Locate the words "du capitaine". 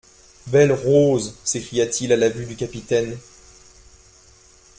2.47-3.19